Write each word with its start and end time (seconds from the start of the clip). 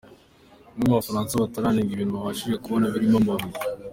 Bamwe 0.69 0.85
mu 0.89 0.95
bafana 0.97 1.33
bateranaga 1.43 1.91
ibintu 1.93 2.13
babashije 2.17 2.55
kubona 2.63 2.91
birimo 2.93 3.17
amabuye. 3.21 3.57